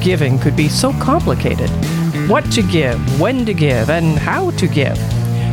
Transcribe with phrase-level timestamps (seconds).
[0.00, 1.70] giving could be so complicated.
[2.28, 4.98] What to give, when to give, and how to give?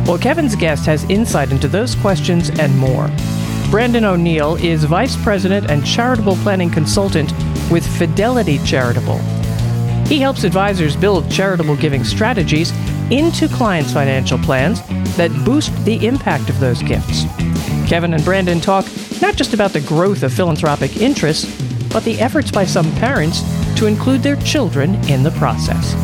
[0.06, 3.10] Well, Kevin's guest has insight into those questions and more.
[3.70, 7.32] Brandon O'Neill is Vice President and Charitable Planning Consultant
[7.70, 9.18] with Fidelity Charitable.
[10.06, 12.72] He helps advisors build charitable giving strategies
[13.10, 14.80] into clients' financial plans
[15.16, 17.24] that boost the impact of those gifts.
[17.86, 18.86] Kevin and Brandon talk
[19.20, 21.44] not just about the growth of philanthropic interests,
[21.92, 23.42] but the efforts by some parents
[23.78, 25.94] to include their children in the process.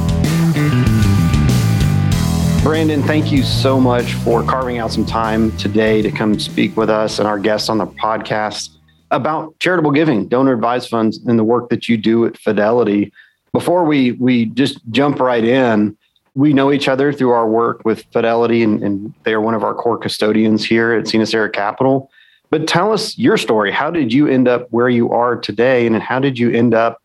[2.62, 6.88] Brandon, thank you so much for carving out some time today to come speak with
[6.88, 8.70] us and our guests on the podcast
[9.10, 13.12] about charitable giving, donor advised funds, and the work that you do at Fidelity.
[13.52, 15.96] Before we we just jump right in,
[16.34, 19.62] we know each other through our work with Fidelity, and, and they are one of
[19.62, 22.10] our core custodians here at Sina Capital.
[22.50, 23.72] But tell us your story.
[23.72, 27.02] How did you end up where you are today, and how did you end up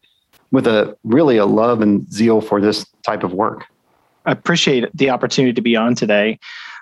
[0.52, 3.66] with a really a love and zeal for this type of work?
[4.26, 6.40] I appreciate the opportunity to be on today.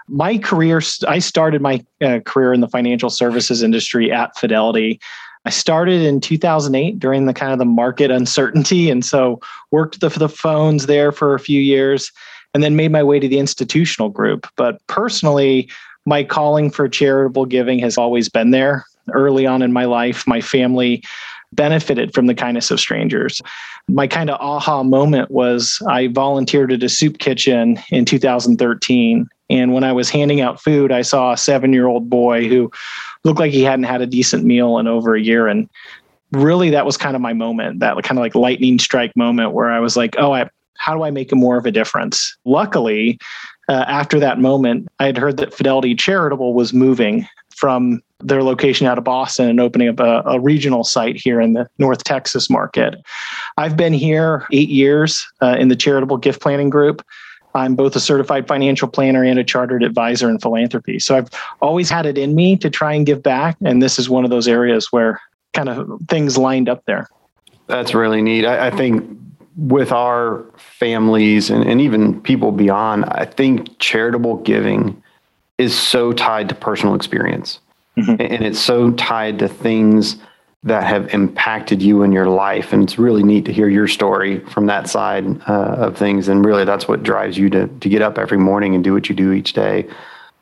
[0.08, 5.00] My career, I started my uh, career in the financial services industry at Fidelity.
[5.45, 9.39] I started in 2008 during the kind of the market uncertainty, and so
[9.72, 12.11] worked the, the phones there for a few years,
[12.53, 14.47] and then made my way to the institutional group.
[14.56, 15.69] But personally,
[16.06, 18.86] my calling for charitable giving has always been there.
[19.13, 21.03] Early on in my life, my family
[21.53, 23.42] benefited from the kindness of strangers.
[23.88, 29.28] My kind of aha moment was I volunteered at a soup kitchen in 2013.
[29.50, 32.72] And when I was handing out food, I saw a seven year old boy who
[33.23, 35.48] looked like he hadn't had a decent meal in over a year.
[35.48, 35.70] And
[36.31, 39.72] really, that was kind of my moment, that kind of like lightning strike moment where
[39.72, 42.38] I was like, oh, I, how do I make more of a difference?
[42.45, 43.20] Luckily,
[43.70, 48.88] uh, after that moment, I had heard that Fidelity Charitable was moving from their location
[48.88, 52.50] out of Boston and opening up a, a, regional site here in the North Texas
[52.50, 52.95] market.
[53.58, 57.03] I've been here eight years uh, in the charitable gift planning group.
[57.55, 61.00] I'm both a certified financial planner and a chartered advisor in philanthropy.
[61.00, 61.29] So I've
[61.59, 63.57] always had it in me to try and give back.
[63.63, 65.19] And this is one of those areas where
[65.53, 67.07] kind of things lined up there.
[67.66, 68.45] That's really neat.
[68.45, 69.03] I, I think
[69.56, 75.01] with our families and, and even people beyond, I think charitable giving
[75.57, 77.59] is so tied to personal experience.
[77.97, 78.22] Mm-hmm.
[78.22, 80.18] And it's so tied to things
[80.63, 82.73] that have impacted you in your life.
[82.73, 86.28] And it's really neat to hear your story from that side uh, of things.
[86.28, 89.09] And really, that's what drives you to, to get up every morning and do what
[89.09, 89.88] you do each day.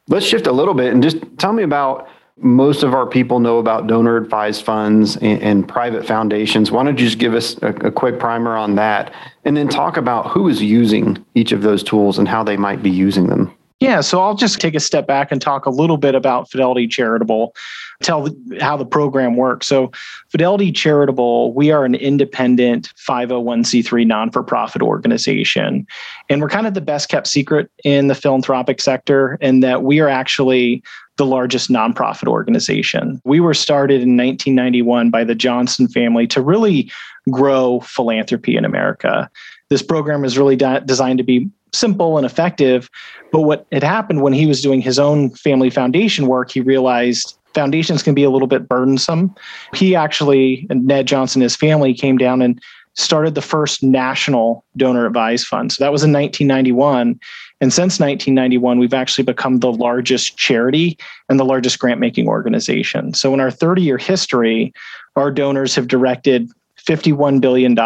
[0.07, 3.59] Let's shift a little bit and just tell me about most of our people know
[3.59, 6.69] about donor advised funds and, and private foundations.
[6.69, 9.13] Why don't you just give us a, a quick primer on that
[9.45, 12.83] and then talk about who is using each of those tools and how they might
[12.83, 13.54] be using them?
[13.81, 16.87] Yeah, so I'll just take a step back and talk a little bit about Fidelity
[16.87, 17.53] Charitable,
[18.01, 18.29] tell
[18.61, 19.67] how the program works.
[19.67, 19.91] So,
[20.29, 25.85] Fidelity Charitable, we are an independent 501c3 non for profit organization.
[26.29, 29.99] And we're kind of the best kept secret in the philanthropic sector, in that we
[29.99, 30.81] are actually
[31.17, 33.21] the largest nonprofit organization.
[33.25, 36.91] We were started in 1991 by the Johnson family to really
[37.29, 39.29] grow philanthropy in America.
[39.69, 42.89] This program is really de- designed to be simple and effective.
[43.31, 47.37] But what had happened when he was doing his own family foundation work, he realized
[47.53, 49.33] foundations can be a little bit burdensome.
[49.73, 52.61] He actually, and Ned Johnson, his family came down and
[52.95, 55.71] started the first national donor advised fund.
[55.71, 57.19] So that was in 1991.
[57.61, 60.97] And since 1991, we've actually become the largest charity
[61.29, 63.13] and the largest grant making organization.
[63.13, 64.73] So in our 30 year history,
[65.15, 66.49] our donors have directed
[66.85, 67.77] $51 billion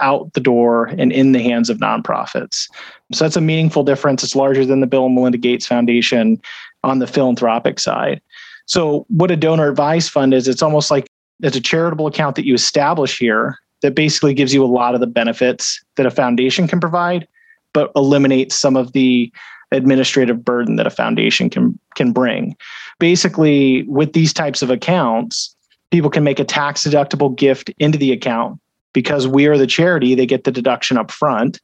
[0.00, 2.68] out the door and in the hands of nonprofits.
[3.12, 4.22] So that's a meaningful difference.
[4.22, 6.40] It's larger than the Bill and Melinda Gates Foundation
[6.84, 8.20] on the philanthropic side.
[8.66, 11.08] So, what a donor advice fund is, it's almost like
[11.40, 15.00] it's a charitable account that you establish here that basically gives you a lot of
[15.00, 17.26] the benefits that a foundation can provide,
[17.72, 19.32] but eliminates some of the
[19.72, 22.56] administrative burden that a foundation can can bring.
[22.98, 25.54] Basically, with these types of accounts,
[25.90, 28.60] people can make a tax deductible gift into the account
[28.92, 31.60] because we are the charity, they get the deduction up front.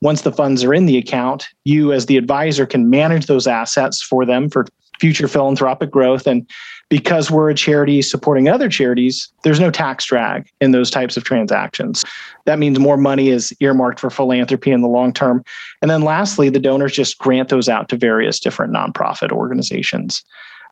[0.00, 4.02] Once the funds are in the account, you as the advisor can manage those assets
[4.02, 4.66] for them for
[4.98, 6.26] future philanthropic growth.
[6.26, 6.48] And
[6.90, 11.24] because we're a charity supporting other charities, there's no tax drag in those types of
[11.24, 12.04] transactions.
[12.44, 15.42] That means more money is earmarked for philanthropy in the long term.
[15.80, 20.22] And then lastly, the donors just grant those out to various different nonprofit organizations.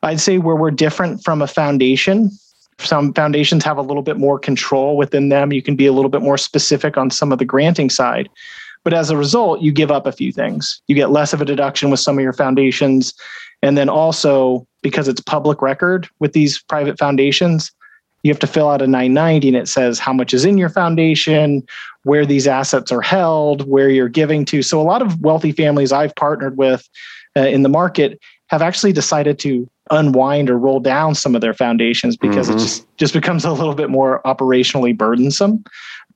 [0.03, 2.31] I'd say where we're different from a foundation
[2.81, 5.53] some foundations have a little bit more control within them.
[5.53, 8.29] You can be a little bit more specific on some of the granting side.
[8.88, 10.81] But as a result, you give up a few things.
[10.88, 13.12] You get less of a deduction with some of your foundations.
[13.61, 17.70] And then also, because it's public record with these private foundations,
[18.23, 20.70] you have to fill out a 990 and it says how much is in your
[20.70, 21.67] foundation,
[22.05, 24.62] where these assets are held, where you're giving to.
[24.62, 26.88] So a lot of wealthy families I've partnered with
[27.37, 31.52] uh, in the market have actually decided to unwind or roll down some of their
[31.52, 32.56] foundations because mm-hmm.
[32.56, 35.62] it just, just becomes a little bit more operationally burdensome.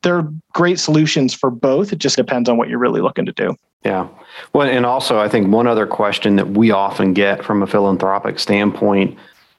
[0.03, 1.93] They're great solutions for both.
[1.93, 3.57] It just depends on what you're really looking to do.
[3.85, 4.09] Yeah.
[4.53, 8.39] Well, and also, I think one other question that we often get from a philanthropic
[8.39, 9.19] standpoint,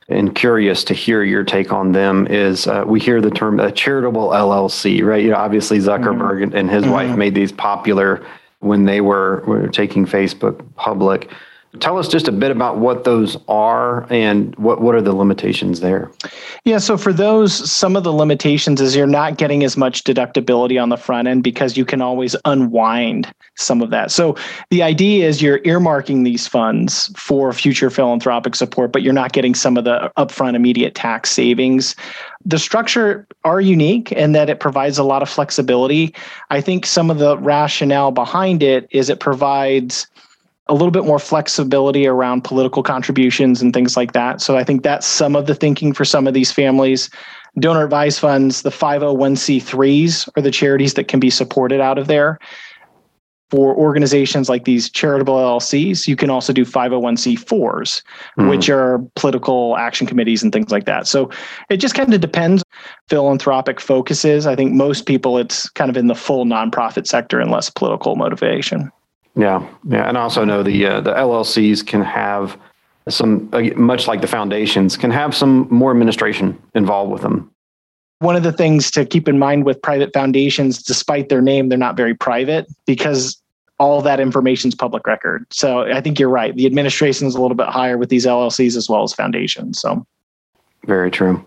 [0.10, 3.72] and curious to hear your take on them, is uh, we hear the term a
[3.72, 5.24] charitable LLC, right?
[5.24, 6.56] You know, obviously Zuckerberg mm-hmm.
[6.56, 6.92] and his mm-hmm.
[6.92, 8.25] wife made these popular
[8.60, 11.30] when they were, were taking Facebook public.
[11.80, 15.80] Tell us just a bit about what those are and what, what are the limitations
[15.80, 16.12] there?
[16.66, 20.81] Yeah, so for those, some of the limitations is you're not getting as much deductibility
[20.81, 24.12] on the front end because you can always unwind some of that.
[24.12, 24.36] So
[24.70, 29.56] the idea is you're earmarking these funds for future philanthropic support, but you're not getting
[29.56, 31.96] some of the upfront immediate tax savings.
[32.46, 36.14] The structure are unique in that it provides a lot of flexibility.
[36.52, 40.08] I think some of the rationale behind it is it provides
[40.68, 44.42] a little bit more flexibility around political contributions and things like that.
[44.42, 47.10] So I think that's some of the thinking for some of these families.
[47.60, 52.39] Donor advised funds, the 501c3s are the charities that can be supported out of there.
[53.51, 58.48] For organizations like these charitable LLCs, you can also do 501c4s, mm-hmm.
[58.48, 61.06] which are political action committees and things like that.
[61.06, 61.30] So
[61.69, 62.63] it just kind of depends
[63.10, 64.48] philanthropic focuses.
[64.48, 68.15] I think most people it's kind of in the full nonprofit sector and less political
[68.15, 68.92] motivation.
[69.36, 72.58] Yeah, yeah, and I also know the uh, the LLCs can have
[73.10, 77.52] some, uh, much like the foundations, can have some more administration involved with them.
[78.20, 81.78] One of the things to keep in mind with private foundations, despite their name, they're
[81.78, 83.42] not very private because
[83.80, 85.46] all that information is public record.
[85.52, 86.56] So I think you're right.
[86.56, 89.82] The administration is a little bit higher with these LLCs as well as foundations.
[89.82, 90.06] So
[90.86, 91.44] very true.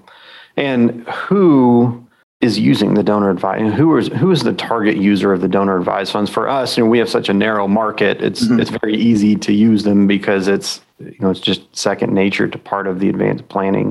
[0.56, 2.05] And who
[2.40, 5.78] is using the donor advised who is who is the target user of the donor
[5.78, 8.60] advised funds for us you know we have such a narrow market it's mm-hmm.
[8.60, 12.58] it's very easy to use them because it's you know it's just second nature to
[12.58, 13.90] part of the advanced planning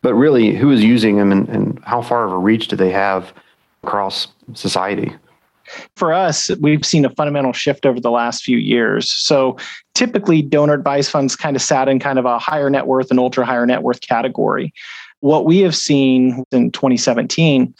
[0.00, 2.90] but really who is using them and, and how far of a reach do they
[2.90, 3.32] have
[3.82, 5.14] across society
[5.96, 9.10] for us, we've seen a fundamental shift over the last few years.
[9.10, 9.56] So
[9.94, 13.18] typically, donor advised funds kind of sat in kind of a higher net worth and
[13.18, 14.74] ultra higher net worth category
[15.24, 17.74] what we have seen in 2017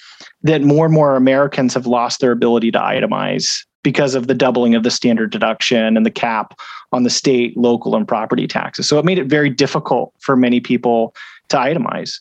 [0.45, 4.75] that more and more Americans have lost their ability to itemize because of the doubling
[4.75, 6.59] of the standard deduction and the cap
[6.91, 8.89] on the state, local, and property taxes.
[8.89, 11.15] So it made it very difficult for many people
[11.51, 12.19] to itemize.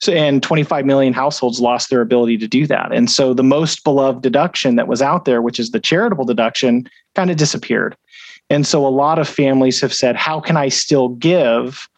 [0.00, 2.92] So, and 25 million households lost their ability to do that.
[2.92, 6.88] And so the most beloved deduction that was out there, which is the charitable deduction,
[7.16, 7.96] kind of disappeared.
[8.48, 11.88] And so a lot of families have said, how can I still give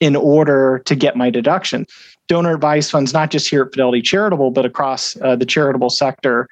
[0.00, 1.86] in order to get my deduction.
[2.28, 6.48] Donor advised funds, not just here at Fidelity Charitable, but across uh, the charitable sector,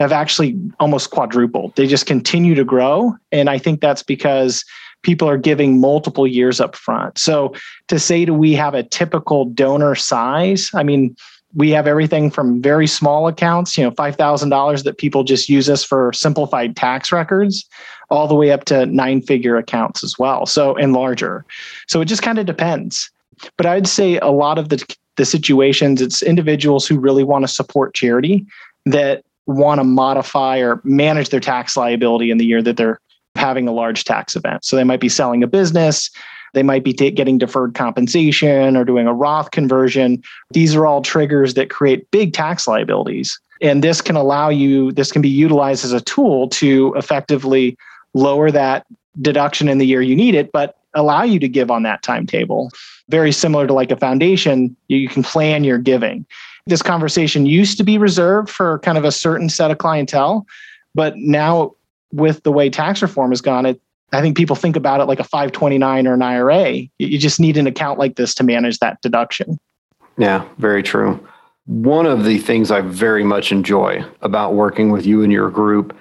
[0.00, 1.74] have actually almost quadrupled.
[1.74, 3.16] They just continue to grow.
[3.32, 4.64] And I think that's because
[5.02, 7.18] people are giving multiple years up front.
[7.18, 7.54] So
[7.88, 10.70] to say, do we have a typical donor size?
[10.74, 11.16] I mean,
[11.54, 15.82] we have everything from very small accounts, you know, $5,000 that people just use us
[15.82, 17.66] for simplified tax records,
[18.10, 20.46] all the way up to nine figure accounts as well.
[20.46, 21.44] So, and larger.
[21.88, 23.10] So it just kind of depends.
[23.56, 24.84] But I'd say a lot of the,
[25.16, 28.46] the situations, it's individuals who really want to support charity
[28.86, 33.00] that want to modify or manage their tax liability in the year that they're
[33.34, 34.64] having a large tax event.
[34.64, 36.10] So they might be selling a business,
[36.54, 40.22] they might be t- getting deferred compensation or doing a Roth conversion.
[40.52, 43.38] These are all triggers that create big tax liabilities.
[43.60, 47.76] And this can allow you, this can be utilized as a tool to effectively
[48.16, 48.86] lower that
[49.20, 52.70] deduction in the year you need it, but allow you to give on that timetable.
[53.08, 56.26] Very similar to like a foundation, you can plan your giving.
[56.66, 60.46] This conversation used to be reserved for kind of a certain set of clientele,
[60.94, 61.74] but now
[62.12, 63.80] with the way tax reform has gone, it
[64.12, 66.82] I think people think about it like a 529 or an IRA.
[66.98, 69.58] You just need an account like this to manage that deduction.
[70.16, 71.18] Yeah, very true.
[71.66, 75.94] One of the things I very much enjoy about working with you and your group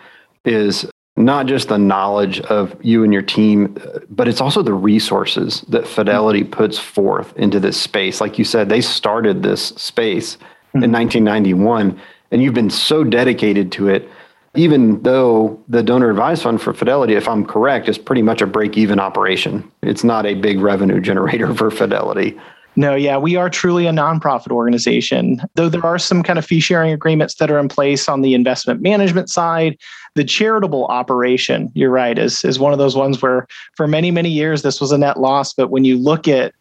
[0.45, 0.85] is
[1.17, 3.77] not just the knowledge of you and your team,
[4.09, 8.19] but it's also the resources that Fidelity puts forth into this space.
[8.19, 10.83] Like you said, they started this space mm-hmm.
[10.83, 11.99] in 1991,
[12.31, 14.09] and you've been so dedicated to it
[14.55, 18.47] even though the donor advised fund for Fidelity, if I'm correct, is pretty much a
[18.47, 19.69] break even operation.
[19.81, 22.39] It's not a big revenue generator for Fidelity.
[22.75, 25.41] No, yeah, we are truly a nonprofit organization.
[25.55, 28.33] Though there are some kind of fee sharing agreements that are in place on the
[28.33, 29.77] investment management side,
[30.15, 34.29] the charitable operation, you're right, is, is one of those ones where for many, many
[34.29, 35.53] years this was a net loss.
[35.53, 36.53] But when you look at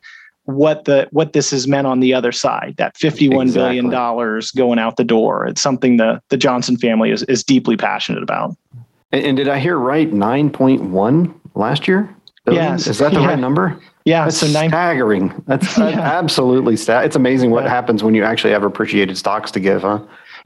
[0.44, 3.62] what the what this has meant on the other side that fifty-one exactly.
[3.62, 7.78] billion dollars going out the door it's something the the johnson family is, is deeply
[7.78, 8.54] passionate about
[9.10, 12.14] and, and did i hear right 9.1 last year
[12.46, 13.28] yes is that the yeah.
[13.28, 14.24] right number yeah.
[14.24, 15.42] That's so nine, staggering.
[15.46, 16.00] That's yeah.
[16.00, 17.70] absolutely sta- it's amazing what yeah.
[17.70, 20.00] happens when you actually have appreciated stocks to give huh?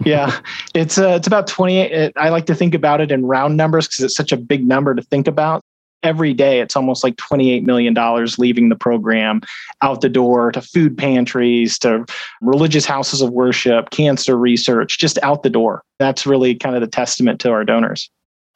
[0.05, 0.39] Yeah.
[0.75, 3.89] It's uh, it's about 28 it, i like to think about it in round numbers
[3.89, 5.63] because it's such a big number to think about.
[6.05, 9.41] Every day it's almost like 28 million dollars leaving the program
[9.83, 12.07] out the door to food pantries to
[12.41, 15.83] religious houses of worship cancer research just out the door.
[15.99, 18.09] That's really kind of the testament to our donors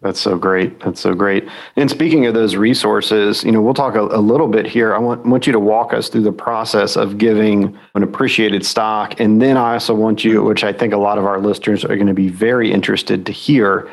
[0.03, 0.81] that's so great.
[0.81, 1.49] That's so great.
[1.77, 4.95] And speaking of those resources, you know, we'll talk a, a, little bit here.
[4.95, 9.21] I want, want you to walk us through the process of giving an appreciated stock.
[9.21, 11.95] And then I also want you, which I think a lot of our listeners are
[11.95, 13.89] going to be very interested to hear,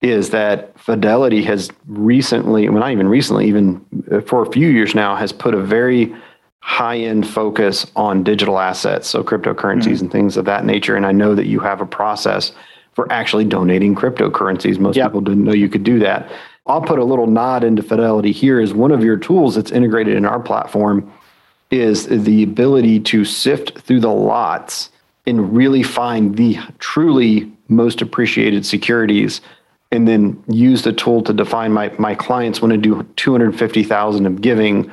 [0.00, 3.84] is that Fidelity has recently, well, not even recently, even
[4.26, 6.14] for a few years now, has put a very
[6.60, 10.04] high end focus on digital assets, so cryptocurrencies mm-hmm.
[10.04, 10.94] and things of that nature.
[10.94, 12.52] And I know that you have a process
[12.98, 14.76] for actually donating cryptocurrencies.
[14.76, 15.06] Most yep.
[15.06, 16.28] people didn't know you could do that.
[16.66, 20.16] I'll put a little nod into Fidelity here as one of your tools that's integrated
[20.16, 21.08] in our platform
[21.70, 24.90] is the ability to sift through the lots
[25.28, 29.40] and really find the truly most appreciated securities
[29.92, 34.40] and then use the tool to define my, my clients want to do 250,000 of
[34.40, 34.90] giving.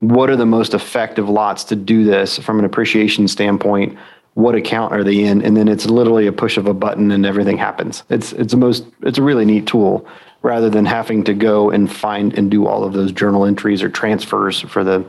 [0.00, 3.96] What are the most effective lots to do this from an appreciation standpoint?
[4.34, 5.42] What account are they in?
[5.42, 8.02] And then it's literally a push of a button and everything happens.
[8.10, 10.06] It's it's a most it's a really neat tool
[10.42, 13.88] rather than having to go and find and do all of those journal entries or
[13.88, 15.00] transfers for the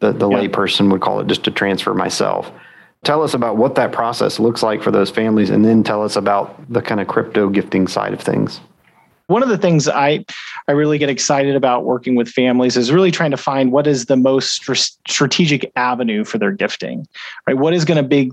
[0.00, 0.38] the, the yeah.
[0.38, 2.50] layperson would call it just to transfer myself.
[3.04, 6.16] Tell us about what that process looks like for those families and then tell us
[6.16, 8.60] about the kind of crypto gifting side of things
[9.30, 10.24] one of the things I
[10.66, 14.06] I really get excited about working with families is really trying to find what is
[14.06, 14.68] the most
[15.08, 17.06] strategic avenue for their gifting.
[17.46, 17.56] Right?
[17.56, 18.32] What is going to big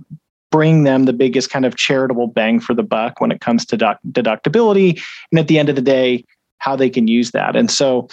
[0.52, 3.78] bring them the biggest kind of charitable bang for the buck when it comes to
[3.78, 5.02] deductibility
[5.32, 6.24] and at the end of the day
[6.60, 7.56] how they can use that.
[7.56, 8.08] And so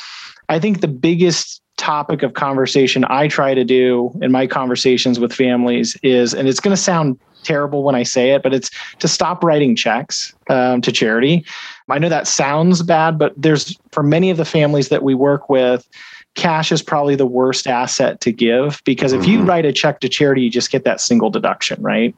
[0.49, 5.33] I think the biggest topic of conversation I try to do in my conversations with
[5.33, 9.09] families is and it's going to sound terrible when I say it, but it's to
[9.09, 11.45] stop writing checks um, to charity.
[11.89, 15.49] I know that sounds bad, but there's for many of the families that we work
[15.49, 15.87] with,
[16.35, 19.49] cash is probably the worst asset to give because if you mm-hmm.
[19.49, 22.15] write a check to charity, you just get that single deduction, right?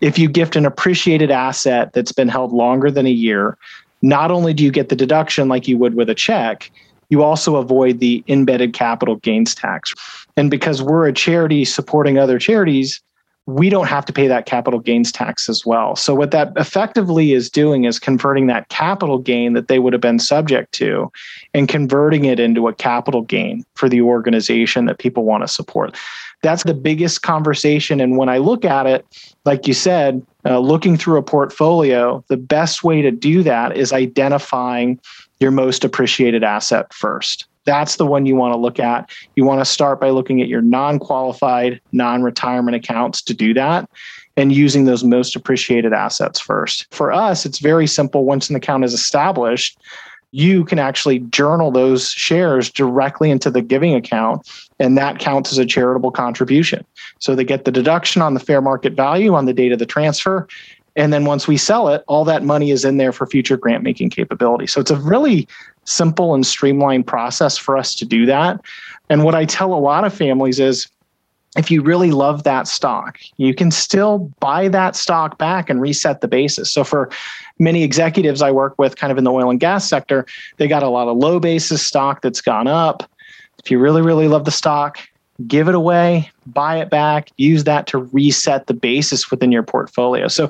[0.00, 3.56] If you gift an appreciated asset that's been held longer than a year,
[4.02, 6.70] not only do you get the deduction like you would with a check,
[7.08, 9.94] you also avoid the embedded capital gains tax.
[10.36, 13.00] And because we're a charity supporting other charities,
[13.46, 15.96] we don't have to pay that capital gains tax as well.
[15.96, 20.02] So, what that effectively is doing is converting that capital gain that they would have
[20.02, 21.10] been subject to
[21.52, 25.96] and converting it into a capital gain for the organization that people want to support.
[26.42, 28.00] That's the biggest conversation.
[28.00, 29.06] And when I look at it,
[29.44, 33.92] like you said, uh, looking through a portfolio, the best way to do that is
[33.92, 35.00] identifying
[35.40, 37.46] your most appreciated asset first.
[37.64, 39.10] That's the one you want to look at.
[39.36, 43.54] You want to start by looking at your non qualified, non retirement accounts to do
[43.54, 43.88] that
[44.36, 46.86] and using those most appreciated assets first.
[46.92, 48.24] For us, it's very simple.
[48.24, 49.78] Once an account is established,
[50.32, 55.58] you can actually journal those shares directly into the giving account, and that counts as
[55.58, 56.84] a charitable contribution.
[57.18, 59.86] So they get the deduction on the fair market value on the date of the
[59.86, 60.48] transfer.
[60.96, 63.82] And then once we sell it, all that money is in there for future grant
[63.82, 64.66] making capability.
[64.66, 65.48] So it's a really
[65.84, 68.60] simple and streamlined process for us to do that.
[69.10, 70.88] And what I tell a lot of families is
[71.56, 76.22] if you really love that stock, you can still buy that stock back and reset
[76.22, 76.70] the basis.
[76.72, 77.10] So for
[77.58, 80.24] many executives I work with kind of in the oil and gas sector,
[80.56, 83.02] they got a lot of low basis stock that's gone up.
[83.62, 84.98] If you really, really love the stock,
[85.46, 90.28] give it away, buy it back, use that to reset the basis within your portfolio.
[90.28, 90.48] So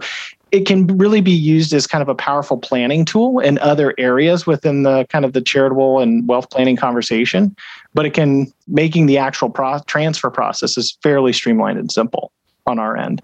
[0.53, 4.47] it can really be used as kind of a powerful planning tool in other areas
[4.47, 7.57] within the kind of the charitable and wealth planning conversation
[7.95, 12.33] but it can making the actual pro- transfer process is fairly streamlined and simple
[12.67, 13.23] on our end.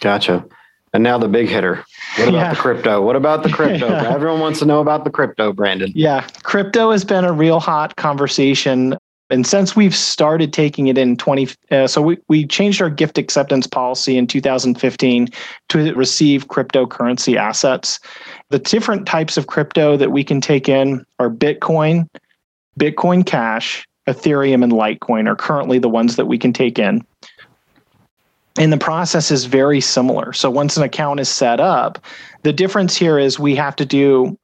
[0.00, 0.44] Gotcha.
[0.94, 1.84] And now the big hitter.
[2.16, 2.54] What about yeah.
[2.54, 3.02] the crypto?
[3.02, 3.88] What about the crypto?
[3.88, 4.08] Yeah.
[4.14, 5.92] everyone wants to know about the crypto brandon.
[5.94, 8.96] Yeah crypto has been a real hot conversation
[9.30, 13.18] and since we've started taking it in 20, uh, so we, we changed our gift
[13.18, 15.28] acceptance policy in 2015
[15.68, 18.00] to receive cryptocurrency assets.
[18.48, 22.08] The different types of crypto that we can take in are Bitcoin,
[22.80, 27.04] Bitcoin Cash, Ethereum, and Litecoin are currently the ones that we can take in.
[28.58, 30.32] And the process is very similar.
[30.32, 31.98] So once an account is set up,
[32.42, 34.38] the difference here is we have to do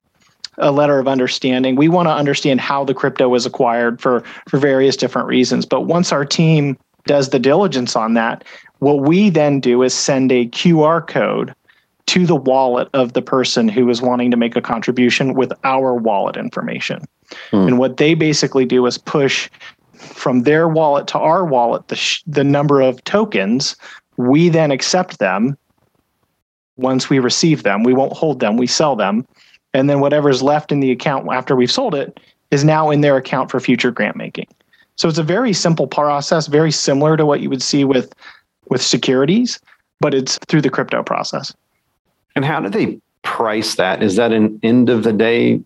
[0.59, 1.77] a letter of understanding.
[1.77, 5.67] We want to understand how the crypto was acquired for for various different reasons.
[5.67, 8.45] But once our team does the diligence on that.
[8.79, 11.55] What we then do is send a QR code
[12.07, 15.95] to the wallet of the person who is wanting to make a contribution with our
[15.95, 17.03] wallet information.
[17.51, 17.69] Hmm.
[17.69, 19.49] And what they basically do is push
[19.95, 23.77] from their wallet to our wallet the, sh- the number of tokens.
[24.17, 25.57] We then accept them.
[26.77, 29.25] Once we receive them, we won't hold them, we sell them.
[29.75, 32.19] And then whatever's left in the account after we've sold it
[32.50, 34.47] is now in their account for future grant making.
[34.97, 38.14] So it's a very simple process, very similar to what you would see with
[38.71, 39.61] with securities,
[40.00, 41.54] but it's through the crypto process.
[42.35, 44.02] And how do they price that?
[44.02, 45.61] Is that an end of the day?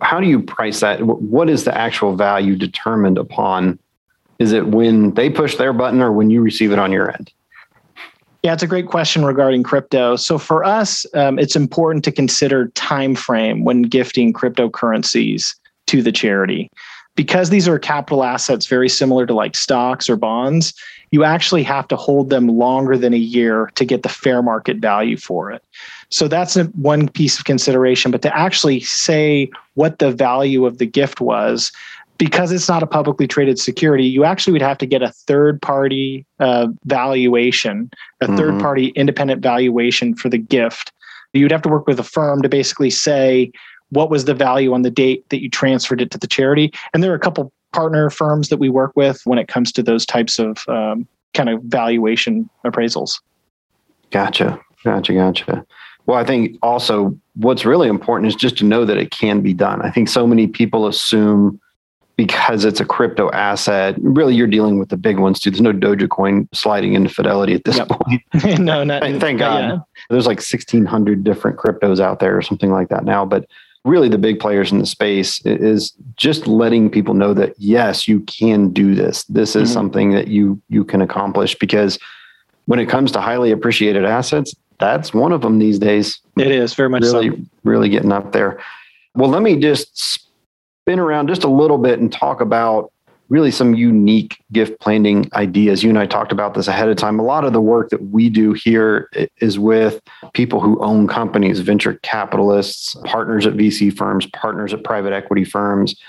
[0.00, 1.02] How do you price that?
[1.02, 3.78] What is the actual value determined upon?
[4.38, 7.32] Is it when they push their button or when you receive it on your end?
[8.46, 10.14] Yeah, it's a great question regarding crypto.
[10.14, 15.56] So for us, um, it's important to consider time frame when gifting cryptocurrencies
[15.88, 16.70] to the charity
[17.16, 20.74] because these are capital assets very similar to like stocks or bonds,
[21.10, 24.76] you actually have to hold them longer than a year to get the fair market
[24.76, 25.64] value for it.
[26.10, 28.12] So that's a, one piece of consideration.
[28.12, 31.72] But to actually say what the value of the gift was,
[32.18, 35.60] because it's not a publicly traded security, you actually would have to get a third
[35.60, 38.36] party uh, valuation, a mm-hmm.
[38.36, 40.92] third party independent valuation for the gift.
[41.32, 43.50] You'd have to work with a firm to basically say,
[43.90, 46.72] what was the value on the date that you transferred it to the charity.
[46.92, 49.82] And there are a couple partner firms that we work with when it comes to
[49.82, 53.20] those types of um, kind of valuation appraisals.
[54.10, 54.58] Gotcha.
[54.84, 55.12] Gotcha.
[55.12, 55.66] Gotcha.
[56.06, 59.52] Well i think also what's really important is just to know that it can be
[59.52, 59.82] done.
[59.82, 61.60] I think so many people assume
[62.16, 63.96] because it's a crypto asset.
[63.98, 65.50] Really, you're dealing with the big ones too.
[65.50, 67.88] There's no Dogecoin sliding into Fidelity at this yep.
[67.88, 68.22] point.
[68.58, 69.82] no, not thank, thank God.
[70.08, 73.24] There's like 1,600 different cryptos out there or something like that now.
[73.24, 73.46] But
[73.86, 78.20] really the big players in the space is just letting people know that yes you
[78.22, 79.74] can do this this is mm-hmm.
[79.74, 81.98] something that you you can accomplish because
[82.66, 86.74] when it comes to highly appreciated assets that's one of them these days it is
[86.74, 87.36] very much really so.
[87.62, 88.60] really getting up there
[89.14, 90.25] well let me just
[90.86, 92.92] spin around just a little bit and talk about
[93.28, 95.82] really some unique gift planning ideas.
[95.82, 97.18] You and I talked about this ahead of time.
[97.18, 100.00] A lot of the work that we do here is with
[100.32, 106.00] people who own companies, venture capitalists, partners at VC firms, partners at private equity firms,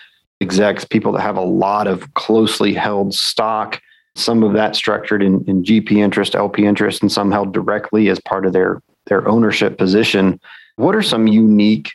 [0.42, 3.82] execs, people that have a lot of closely held stock.
[4.16, 8.20] Some of that structured in, in GP interest, LP interest, and some held directly as
[8.20, 10.40] part of their, their ownership position.
[10.76, 11.94] What are some unique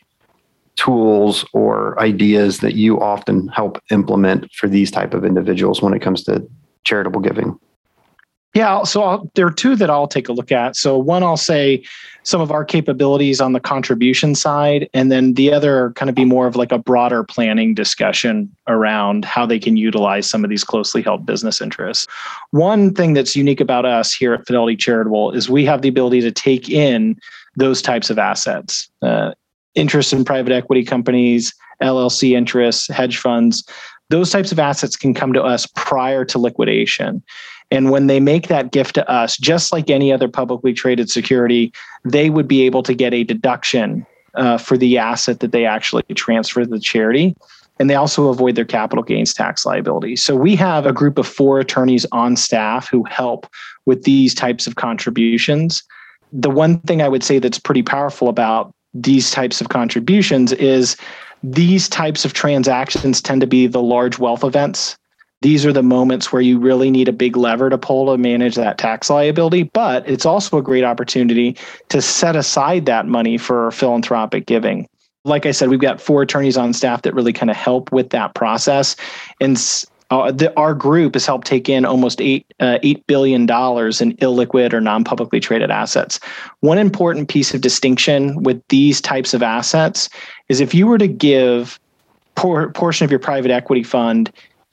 [0.83, 6.01] tools or ideas that you often help implement for these type of individuals when it
[6.01, 6.47] comes to
[6.85, 7.59] charitable giving?
[8.55, 10.77] Yeah, so I'll, there are two that I'll take a look at.
[10.77, 11.83] So one, I'll say
[12.23, 16.27] some of our capabilities on the contribution side, and then the other kind of be
[16.27, 20.64] more of like a broader planning discussion around how they can utilize some of these
[20.64, 22.07] closely held business interests.
[22.51, 26.21] One thing that's unique about us here at Fidelity Charitable is we have the ability
[26.21, 27.16] to take in
[27.57, 28.90] those types of assets.
[29.01, 29.33] Uh,
[29.74, 33.64] interest in private equity companies, LLC interests, hedge funds,
[34.11, 37.22] those types of assets can come to us prior to liquidation.
[37.70, 41.72] And when they make that gift to us, just like any other publicly traded security,
[42.04, 46.02] they would be able to get a deduction uh, for the asset that they actually
[46.14, 47.35] transfer to the charity.
[47.78, 50.16] And they also avoid their capital gains tax liability.
[50.16, 53.46] So we have a group of four attorneys on staff who help
[53.87, 55.82] with these types of contributions.
[56.32, 60.96] The one thing I would say that's pretty powerful about these types of contributions is
[61.42, 64.96] these types of transactions tend to be the large wealth events.
[65.40, 68.55] These are the moments where you really need a big lever to pull to manage
[68.55, 71.57] that tax liability, but it's also a great opportunity
[71.88, 74.87] to set aside that money for philanthropic giving.
[75.24, 78.11] Like I said, we've got four attorneys on staff that really kind of help with
[78.11, 78.94] that process.
[79.40, 79.59] And
[80.12, 84.12] uh, the, our group has helped take in almost eight uh, eight billion dollars in
[84.16, 86.20] illiquid or non-publicly traded assets.
[86.61, 90.11] One important piece of distinction with these types of assets
[90.51, 91.81] is if you were to give
[92.35, 94.31] por- portion of your private equity fund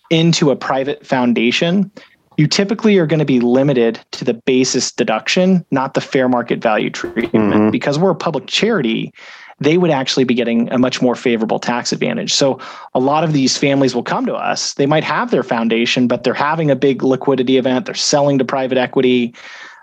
[0.10, 1.89] into a private foundation,
[2.36, 6.62] you typically are going to be limited to the basis deduction, not the fair market
[6.62, 7.54] value treatment.
[7.54, 7.69] Mm-hmm.
[7.69, 9.13] Because we're a public charity,
[9.60, 12.34] they would actually be getting a much more favorable tax advantage.
[12.34, 12.60] So
[12.93, 14.74] a lot of these families will come to us.
[14.74, 17.86] They might have their foundation, but they're having a big liquidity event.
[17.86, 19.34] They're selling to private equity.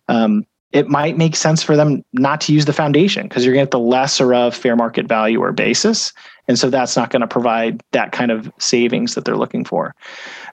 [0.09, 3.65] Um, it might make sense for them not to use the foundation because you're going
[3.65, 6.13] to get the lesser of fair market value or basis.
[6.49, 9.95] And so that's not going to provide that kind of savings that they're looking for.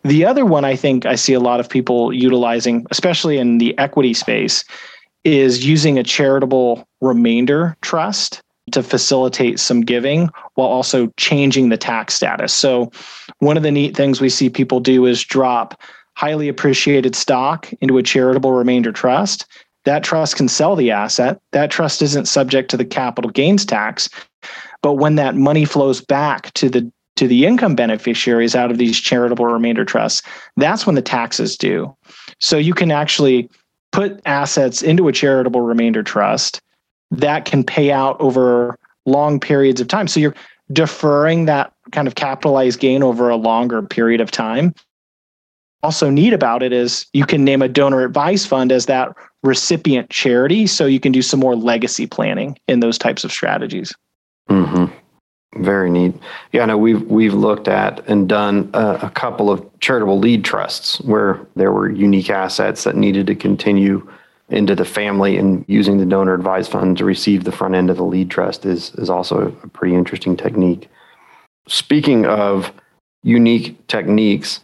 [0.04, 3.78] The other one I think I see a lot of people utilizing, especially in the
[3.78, 4.64] equity space,
[5.24, 12.14] is using a charitable remainder trust to facilitate some giving while also changing the tax
[12.14, 12.54] status.
[12.54, 12.92] So,
[13.40, 15.82] one of the neat things we see people do is drop
[16.16, 19.46] highly appreciated stock into a charitable remainder trust,
[19.86, 21.42] that trust can sell the asset.
[21.52, 24.10] That trust isn't subject to the capital gains tax.
[24.82, 29.00] But when that money flows back to the to the income beneficiaries out of these
[29.00, 30.24] charitable remainder trusts,
[30.58, 31.96] that's when the taxes due.
[32.40, 33.52] So you can actually
[33.92, 36.60] put assets into a charitable remainder trust
[37.18, 40.08] that can pay out over long periods of time.
[40.08, 40.36] So you're
[40.72, 44.74] deferring that kind of capitalized gain over a longer period of time.
[45.84, 50.10] Also, neat about it is you can name a donor advised fund as that recipient
[50.10, 50.66] charity.
[50.66, 53.94] So you can do some more legacy planning in those types of strategies.
[54.50, 54.86] Mm-hmm.
[55.64, 56.16] Very neat.
[56.52, 61.00] Yeah, no, we've we've looked at and done a, a, couple of charitable lead trusts
[61.02, 64.10] where there were unique assets that needed to continue
[64.54, 67.98] into the family, and using the donor advised fund to receive the front end of
[67.98, 70.90] the lead trust is is also a pretty interesting technique.
[71.68, 72.72] Speaking of
[73.24, 74.60] unique techniques,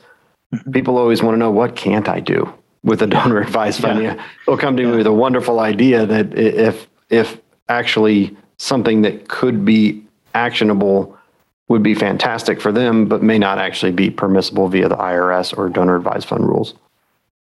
[0.54, 0.71] mm-hmm.
[0.71, 4.04] people always want to know what can't I do with a donor advised fund.
[4.04, 4.23] Yeah.
[4.45, 9.65] They'll come to me with a wonderful idea that if if actually something that could
[9.65, 11.17] be actionable
[11.69, 15.69] would be fantastic for them, but may not actually be permissible via the IRS or
[15.69, 16.73] donor advised fund rules.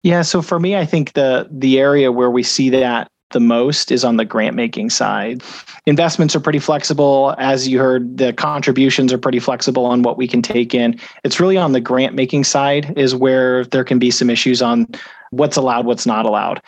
[0.03, 3.91] Yeah, so for me, I think the the area where we see that the most
[3.91, 5.43] is on the grant making side.
[5.87, 7.35] Investments are pretty flexible.
[7.39, 10.99] As you heard, the contributions are pretty flexible on what we can take in.
[11.25, 14.87] It's really on the grant making side is where there can be some issues on
[15.31, 16.61] what's allowed, what's not allowed.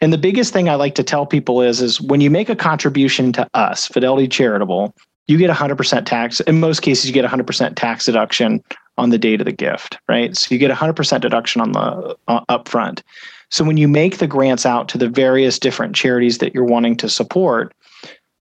[0.00, 2.56] And the biggest thing I like to tell people is is when you make a
[2.56, 4.94] contribution to us, Fidelity Charitable,
[5.28, 6.40] you get 100% tax.
[6.40, 8.62] In most cases, you get 100% tax deduction
[8.98, 10.36] on the date of the gift, right?
[10.36, 13.02] So you get 100% deduction on the uh, upfront.
[13.50, 16.96] So when you make the grants out to the various different charities that you're wanting
[16.98, 17.74] to support,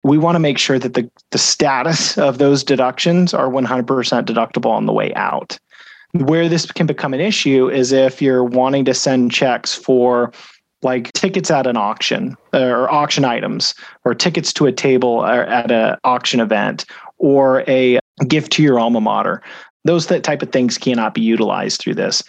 [0.03, 3.87] we want to make sure that the, the status of those deductions are 100%
[4.25, 5.59] deductible on the way out.
[6.13, 10.33] Where this can become an issue is if you're wanting to send checks for
[10.85, 15.45] like tickets at an auction uh, or auction items or tickets to a table uh,
[15.47, 16.85] at an auction event
[17.19, 19.43] or a gift to your alma mater.
[19.85, 22.23] Those that type of things cannot be utilized through this.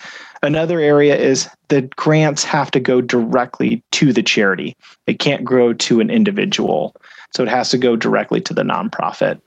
[0.43, 4.75] Another area is the grants have to go directly to the charity.
[5.07, 6.95] It can't go to an individual.
[7.33, 9.39] So it has to go directly to the nonprofit.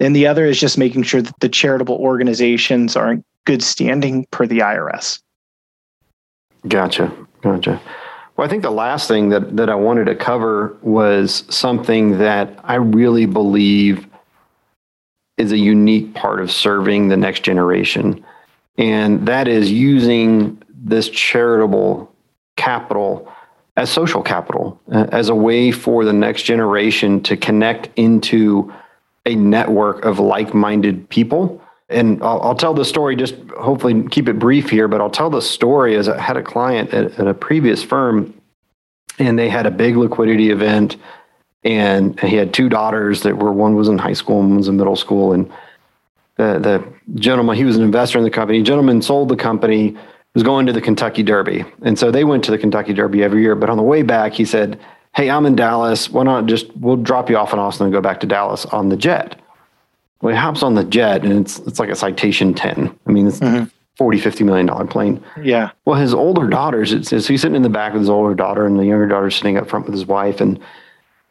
[0.00, 4.26] And the other is just making sure that the charitable organizations are in good standing
[4.30, 5.20] per the IRS.
[6.66, 7.12] Gotcha.
[7.42, 7.80] Gotcha.
[8.42, 12.58] Well, I think the last thing that, that I wanted to cover was something that
[12.64, 14.08] I really believe
[15.38, 18.24] is a unique part of serving the next generation.
[18.76, 22.12] And that is using this charitable
[22.56, 23.32] capital
[23.76, 28.74] as social capital, uh, as a way for the next generation to connect into
[29.24, 31.61] a network of like minded people.
[31.92, 35.30] And I'll, I'll, tell the story, just hopefully keep it brief here, but I'll tell
[35.30, 38.34] the story as I had a client at, at a previous firm,
[39.18, 40.96] and they had a big liquidity event
[41.64, 44.68] and he had two daughters that were one was in high school and one was
[44.68, 45.50] in middle school and
[46.36, 48.58] the the gentleman he was an investor in the company.
[48.58, 49.96] The gentleman sold the company
[50.34, 53.42] was going to the Kentucky Derby and so they went to the Kentucky Derby every
[53.42, 54.80] year but on the way back he said
[55.14, 56.10] hey I'm in Dallas.
[56.10, 58.88] Why not just we'll drop you off in Austin and go back to Dallas on
[58.88, 59.40] the jet
[60.22, 63.28] well he hops on the jet and it's it's like a citation 10 I mean
[63.28, 63.64] it's mm-hmm.
[63.96, 67.62] 40 50 million dollar plane yeah well his older daughters it's, it's he's sitting in
[67.62, 70.06] the back with his older daughter and the younger daughter sitting up front with his
[70.06, 70.58] wife and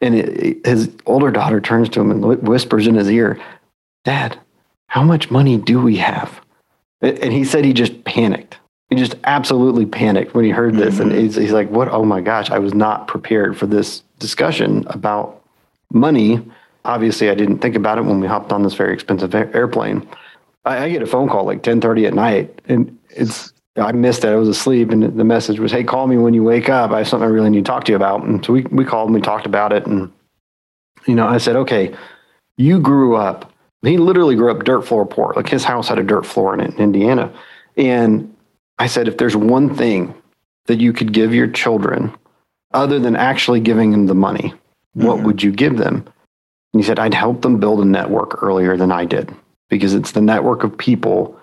[0.02, 3.40] and it, his older daughter turns to him and whispers in his ear,
[4.04, 4.38] Dad,
[4.88, 6.40] how much money do we have?
[7.00, 8.58] And he said he just panicked.
[8.90, 10.96] He just absolutely panicked when he heard this.
[10.96, 11.10] Mm-hmm.
[11.10, 11.88] And he's, he's like, What?
[11.88, 15.42] Oh my gosh, I was not prepared for this discussion about
[15.92, 16.44] money.
[16.84, 20.06] Obviously, I didn't think about it when we hopped on this very expensive airplane.
[20.64, 24.28] I, I get a phone call like 10:30 at night, and it's I missed it.
[24.28, 26.90] I was asleep, and the message was, "Hey, call me when you wake up.
[26.90, 28.84] I have something I really need to talk to you about." And so we we
[28.84, 30.12] called and we talked about it, and
[31.06, 31.94] you know, I said, "Okay,
[32.56, 33.50] you grew up."
[33.82, 35.32] He literally grew up dirt floor poor.
[35.34, 37.32] Like his house had a dirt floor in it in Indiana,
[37.76, 38.32] and
[38.78, 40.12] I said, if there's one thing
[40.66, 42.12] that you could give your children,
[42.74, 44.54] other than actually giving them the money,
[44.94, 45.26] what mm-hmm.
[45.26, 46.04] would you give them?
[46.72, 49.34] And he said, I'd help them build a network earlier than I did
[49.68, 51.38] because it's the network of people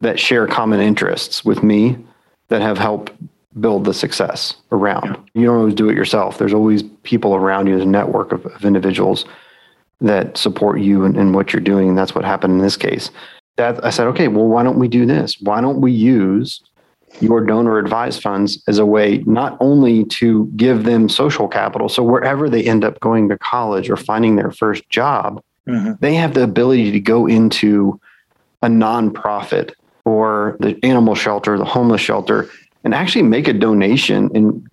[0.00, 1.96] that share common interests with me
[2.48, 3.12] that have helped
[3.60, 5.06] build the success around.
[5.06, 5.40] Yeah.
[5.40, 6.38] You don't always do it yourself.
[6.38, 9.24] There's always people around you, there's a network of, of individuals
[10.00, 11.88] that support you and, in what you're doing.
[11.88, 13.10] And that's what happened in this case.
[13.56, 15.36] That I said, okay, well, why don't we do this?
[15.40, 16.62] Why don't we use
[17.20, 22.02] your donor advised funds as a way not only to give them social capital, so
[22.02, 25.92] wherever they end up going to college or finding their first job, mm-hmm.
[26.00, 28.00] they have the ability to go into
[28.62, 29.72] a nonprofit
[30.04, 32.48] or the animal shelter, the homeless shelter,
[32.84, 34.66] and actually make a donation and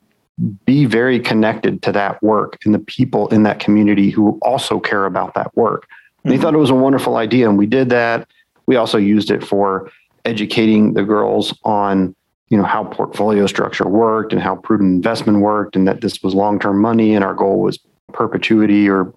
[0.65, 5.05] be very connected to that work and the people in that community who also care
[5.05, 5.87] about that work.
[6.25, 6.41] Mm-hmm.
[6.41, 7.49] thought it was a wonderful idea.
[7.49, 8.27] And we did that.
[8.67, 9.89] We also used it for
[10.25, 12.15] educating the girls on
[12.49, 16.33] you know how portfolio structure worked and how prudent investment worked and that this was
[16.33, 17.79] long-term money and our goal was
[18.13, 19.13] perpetuity or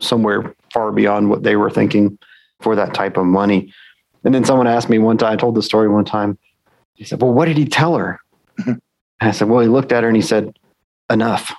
[0.00, 2.18] somewhere far beyond what they were thinking
[2.60, 3.72] for that type of money
[4.24, 6.38] and then someone asked me one time i told the story one time
[6.94, 8.20] he said well what did he tell her
[9.20, 10.56] i said well he looked at her and he said
[11.10, 11.52] enough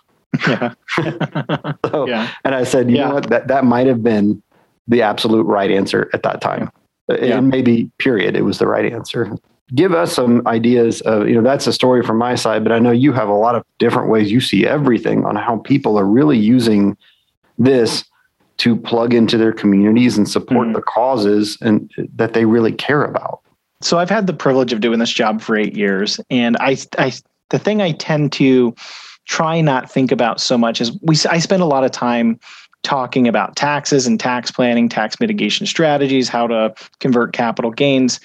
[0.47, 0.73] yeah.
[1.85, 2.31] so, yeah.
[2.45, 3.07] and i said you yeah.
[3.07, 4.41] know what that, that might have been
[4.87, 6.71] the absolute right answer at that time
[7.09, 7.37] yeah.
[7.37, 9.35] and maybe period it was the right answer
[9.75, 12.79] give us some ideas of you know that's a story from my side but i
[12.79, 16.05] know you have a lot of different ways you see everything on how people are
[16.05, 16.97] really using
[17.57, 18.05] this
[18.57, 20.73] to plug into their communities and support mm-hmm.
[20.73, 23.41] the causes and that they really care about
[23.81, 27.13] so i've had the privilege of doing this job for eight years and i, I
[27.49, 28.73] the thing i tend to
[29.25, 32.39] try not think about so much is we i spend a lot of time
[32.81, 38.19] talking about taxes and tax planning tax mitigation strategies how to convert capital gains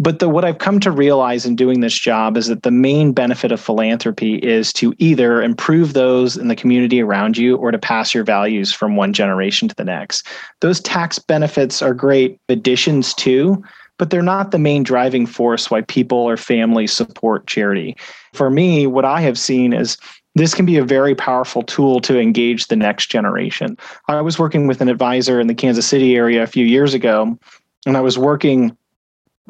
[0.00, 3.12] but the, what I've come to realize in doing this job is that the main
[3.12, 7.78] benefit of philanthropy is to either improve those in the community around you or to
[7.78, 10.26] pass your values from one generation to the next.
[10.60, 13.62] Those tax benefits are great additions too,
[13.98, 17.94] but they're not the main driving force why people or families support charity.
[18.32, 19.98] For me, what I have seen is
[20.34, 23.76] this can be a very powerful tool to engage the next generation.
[24.08, 27.38] I was working with an advisor in the Kansas City area a few years ago,
[27.84, 28.74] and I was working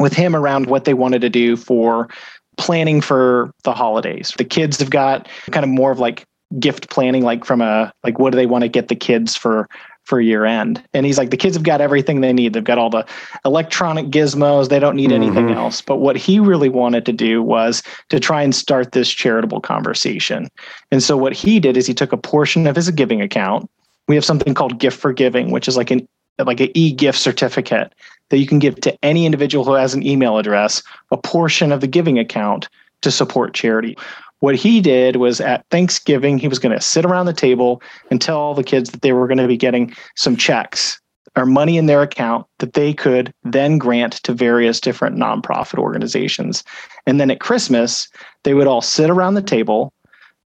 [0.00, 2.08] with him around what they wanted to do for
[2.56, 4.34] planning for the holidays.
[4.36, 6.24] The kids have got kind of more of like
[6.58, 9.68] gift planning, like from a like what do they want to get the kids for
[10.04, 10.82] for year end?
[10.92, 12.52] And he's like, the kids have got everything they need.
[12.52, 13.06] They've got all the
[13.44, 14.68] electronic gizmos.
[14.68, 15.58] They don't need anything mm-hmm.
[15.58, 15.80] else.
[15.80, 20.48] But what he really wanted to do was to try and start this charitable conversation.
[20.90, 23.70] And so what he did is he took a portion of his giving account.
[24.08, 26.08] We have something called Gift for Giving, which is like an
[26.38, 27.92] like an e-gift certificate
[28.30, 31.80] that you can give to any individual who has an email address a portion of
[31.80, 32.68] the giving account
[33.02, 33.96] to support charity.
[34.40, 38.20] What he did was at Thanksgiving, he was going to sit around the table and
[38.20, 40.98] tell all the kids that they were going to be getting some checks
[41.36, 46.64] or money in their account that they could then grant to various different nonprofit organizations.
[47.06, 48.08] And then at Christmas,
[48.42, 49.92] they would all sit around the table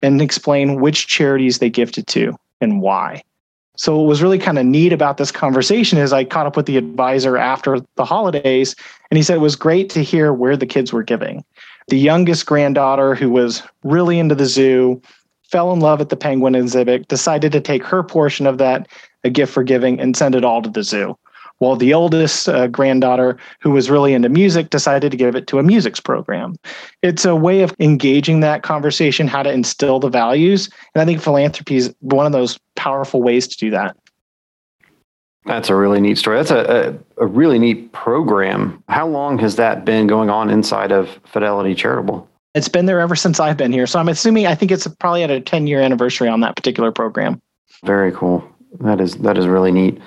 [0.02, 3.22] and explain which charities they gifted to and why.
[3.78, 6.66] So what was really kind of neat about this conversation is I caught up with
[6.66, 8.74] the advisor after the holidays
[9.10, 11.44] and he said it was great to hear where the kids were giving.
[11.86, 15.00] The youngest granddaughter who was really into the zoo
[15.44, 18.88] fell in love at the penguin exhibit, decided to take her portion of that
[19.22, 21.16] a gift for giving and send it all to the zoo
[21.58, 25.58] while the oldest uh, granddaughter, who was really into music, decided to give it to
[25.58, 26.54] a musics program.
[27.02, 30.70] It's a way of engaging that conversation, how to instill the values.
[30.94, 33.96] And I think philanthropy is one of those powerful ways to do that.
[35.44, 36.36] That's a really neat story.
[36.36, 38.82] That's a, a, a really neat program.
[38.88, 42.28] How long has that been going on inside of Fidelity Charitable?
[42.54, 43.86] It's been there ever since I've been here.
[43.86, 46.92] So I'm assuming I think it's probably at a 10 year anniversary on that particular
[46.92, 47.40] program.
[47.84, 48.44] Very cool.
[48.80, 49.98] That is that is really neat.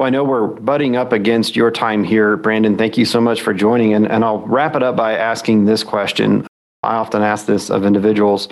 [0.00, 2.78] Well, I know we're butting up against your time here, Brandon.
[2.78, 3.92] Thank you so much for joining.
[3.92, 6.46] And, and I'll wrap it up by asking this question.
[6.82, 8.48] I often ask this of individuals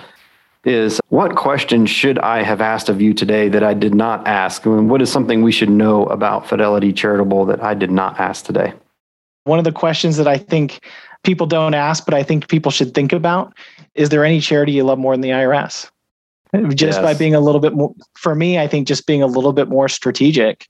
[0.63, 4.67] is what question should I have asked of you today that I did not ask?
[4.67, 8.19] I mean, what is something we should know about Fidelity Charitable that I did not
[8.19, 8.71] ask today?
[9.45, 10.85] One of the questions that I think
[11.23, 13.57] people don't ask, but I think people should think about
[13.95, 15.89] is there any charity you love more than the IRS?
[16.75, 17.01] Just yes.
[17.01, 19.67] by being a little bit more, for me, I think just being a little bit
[19.67, 20.67] more strategic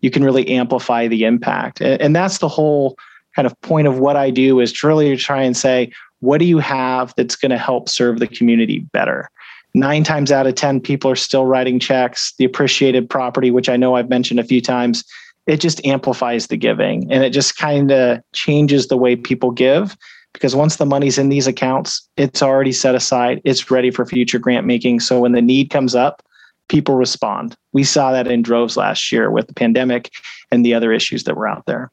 [0.00, 1.80] you can really amplify the impact.
[1.80, 2.96] And, that's the whole
[3.36, 6.58] kind of point of what I do is truly try and say, what do you
[6.58, 9.30] have that's going to help serve the community better?
[9.72, 12.34] Nine times out of 10, people are still writing checks.
[12.38, 15.04] The appreciated property, which I know I've mentioned a few times,
[15.46, 19.96] it just amplifies the giving and it just kind of changes the way people give
[20.32, 24.38] because once the money's in these accounts, it's already set aside, it's ready for future
[24.38, 25.00] grant making.
[25.00, 26.22] So when the need comes up,
[26.70, 27.56] people respond.
[27.72, 30.10] We saw that in droves last year with the pandemic
[30.50, 31.90] and the other issues that were out there.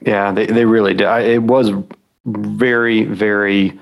[0.00, 1.06] Yeah, they, they really did.
[1.06, 1.70] I, it was
[2.24, 3.78] very, very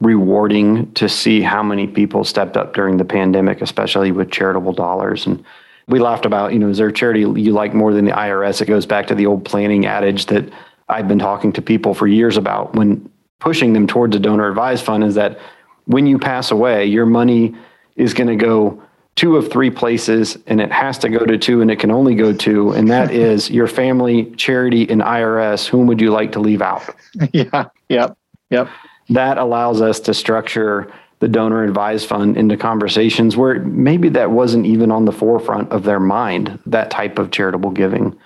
[0.00, 5.26] rewarding to see how many people stepped up during the pandemic, especially with charitable dollars.
[5.26, 5.42] And
[5.88, 8.60] we laughed about, you know, is there a charity you like more than the IRS?
[8.60, 10.44] It goes back to the old planning adage that
[10.88, 14.84] I've been talking to people for years about when pushing them towards a donor advised
[14.84, 15.38] fund is that
[15.86, 17.54] when you pass away, your money
[17.96, 18.82] is going to go
[19.16, 22.14] two of three places and it has to go to two and it can only
[22.14, 25.66] go to, and that is your family, charity, and IRS.
[25.66, 26.82] Whom would you like to leave out?
[27.32, 27.66] Yeah.
[27.88, 28.16] Yep.
[28.50, 28.68] Yep.
[29.10, 34.64] That allows us to structure the donor advised fund into conversations where maybe that wasn't
[34.64, 38.18] even on the forefront of their mind, that type of charitable giving.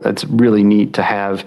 [0.00, 1.44] That's really neat to have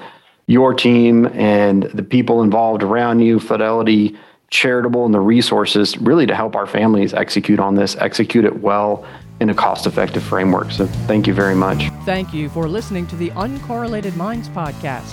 [0.48, 4.18] your team and the people involved around you, Fidelity,
[4.54, 9.04] Charitable, and the resources really to help our families execute on this, execute it well
[9.40, 10.70] in a cost effective framework.
[10.70, 11.90] So thank you very much.
[12.06, 15.12] Thank you for listening to the Uncorrelated Minds podcast.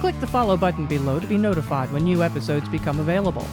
[0.00, 3.46] Click the follow button below to be notified when new episodes become available.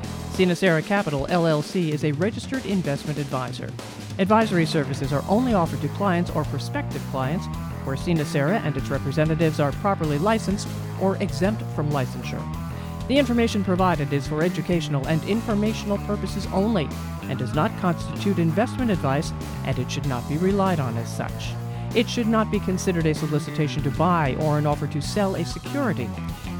[0.41, 3.69] Sinacera Capital LLC is a registered investment advisor.
[4.17, 7.45] Advisory services are only offered to clients or prospective clients
[7.83, 10.67] where Sinacera and its representatives are properly licensed
[10.99, 12.41] or exempt from licensure.
[13.07, 16.89] The information provided is for educational and informational purposes only
[17.29, 19.33] and does not constitute investment advice,
[19.65, 21.53] and it should not be relied on as such.
[21.93, 25.45] It should not be considered a solicitation to buy or an offer to sell a
[25.45, 26.09] security.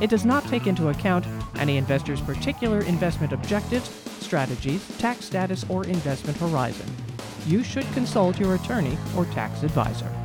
[0.02, 1.26] It does not take into account
[1.58, 6.90] any investor's particular investment objectives, strategies, tax status, or investment horizon.
[7.48, 10.21] You should consult your attorney or tax advisor.